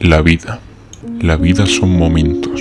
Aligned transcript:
La 0.00 0.22
vida. 0.22 0.60
La 1.20 1.36
vida 1.36 1.66
son 1.66 1.98
momentos, 1.98 2.58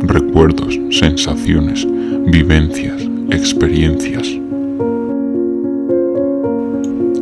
recuerdos, 0.00 0.78
sensaciones, 0.90 1.86
vivencias, 2.26 3.00
experiencias. 3.30 4.28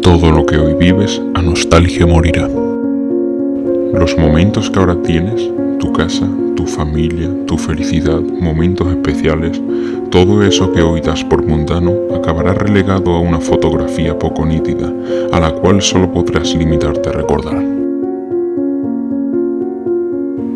Todo 0.02 0.32
lo 0.32 0.44
que 0.44 0.56
hoy 0.56 0.74
vives 0.74 1.22
a 1.34 1.42
nostalgia 1.42 2.04
morirá. 2.04 2.48
Los 2.48 4.18
momentos 4.18 4.70
que 4.70 4.80
ahora 4.80 5.00
tienes, 5.00 5.48
tu 5.78 5.92
casa, 5.92 6.28
tu 6.56 6.66
familia, 6.66 7.30
tu 7.46 7.56
felicidad, 7.56 8.20
momentos 8.20 8.88
especiales, 8.88 9.62
todo 10.10 10.42
eso 10.42 10.72
que 10.72 10.82
hoy 10.82 11.00
das 11.00 11.22
por 11.22 11.46
mundano 11.46 11.94
acabará 12.12 12.54
relegado 12.54 13.12
a 13.12 13.20
una 13.20 13.38
fotografía 13.38 14.18
poco 14.18 14.44
nítida, 14.44 14.92
a 15.30 15.38
la 15.38 15.52
cual 15.52 15.80
solo 15.80 16.12
podrás 16.12 16.52
limitarte 16.56 17.10
a 17.10 17.12
recordar 17.12 17.73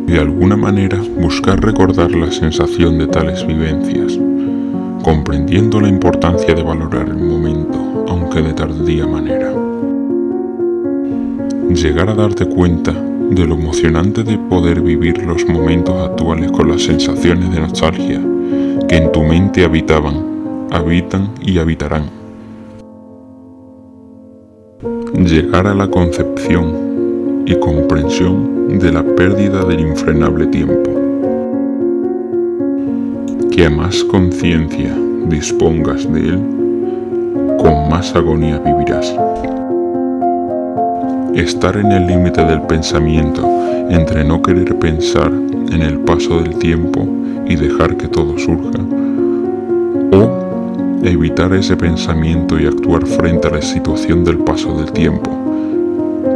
de 0.09 0.19
alguna 0.19 0.57
manera 0.57 0.99
buscar 1.21 1.61
recordar 1.61 2.11
la 2.13 2.33
sensación 2.33 2.97
de 2.97 3.09
tales 3.09 3.47
vivencias, 3.47 4.19
comprendiendo 5.03 5.83
la 5.83 5.89
importancia 5.89 6.55
de 6.55 6.63
valorar 6.63 7.11
el 7.11 7.19
momento, 7.19 8.07
aunque 8.09 8.41
de 8.41 8.55
tardía 8.55 9.07
manera. 9.07 9.53
Llegar 11.69 12.09
a 12.09 12.15
darte 12.15 12.47
cuenta 12.47 12.93
de 12.93 13.47
lo 13.47 13.55
emocionante 13.55 14.23
de 14.23 14.39
poder 14.39 14.81
vivir 14.81 15.23
los 15.25 15.47
momentos 15.47 15.95
actuales 16.09 16.51
con 16.53 16.69
las 16.69 16.85
sensaciones 16.85 17.53
de 17.53 17.61
nostalgia 17.61 18.19
que 18.89 18.97
en 18.97 19.13
tu 19.13 19.23
mente 19.23 19.63
habitaban, 19.63 20.69
habitan 20.71 21.33
y 21.43 21.59
habitarán. 21.59 22.05
Llegar 25.15 25.67
a 25.67 25.75
la 25.75 25.89
concepción 25.89 26.88
y 27.49 27.59
comprensión 27.61 28.79
de 28.79 28.93
la 28.93 29.03
pérdida 29.03 29.65
del 29.65 29.81
infrenable 29.81 30.49
tiempo. 30.49 30.91
Que 33.51 33.65
a 33.65 33.71
más 33.71 34.05
conciencia 34.05 34.95
dispongas 35.29 36.13
de 36.13 36.21
él, 36.21 36.41
con 37.57 37.89
más 37.89 38.15
agonía 38.15 38.59
vivirás. 38.59 39.15
Estar 41.35 41.79
en 41.79 41.91
el 41.91 42.07
límite 42.07 42.45
del 42.45 42.61
pensamiento 42.63 43.49
entre 43.89 44.25
no 44.25 44.43
querer 44.43 44.79
pensar 44.79 45.33
en 45.33 45.81
el 45.81 46.01
paso 46.01 46.43
del 46.43 46.55
tiempo 46.59 47.09
y 47.47 47.57
dejar 47.57 47.97
que 47.97 48.09
todo 48.09 48.37
surja, 48.37 48.79
o 50.13 51.01
evitar 51.03 51.55
ese 51.55 51.79
pensamiento 51.79 52.61
y 52.61 52.67
actuar 52.67 53.07
frente 53.07 53.49
a 53.49 53.53
la 53.53 53.63
situación 53.63 54.23
del 54.23 54.37
paso 54.37 54.75
del 54.75 54.93
tiempo 54.93 55.38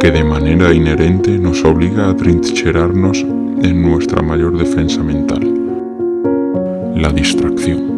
que 0.03 0.11
de 0.11 0.25
manera 0.25 0.75
inherente 0.75 1.39
nos 1.39 1.65
obliga 1.65 2.11
a 2.11 2.17
trincherarnos 2.17 3.19
en 3.21 3.83
nuestra 3.83 4.21
mayor 4.21 4.59
defensa 4.59 5.01
mental, 5.01 5.49
la 6.97 7.13
distracción. 7.13 7.92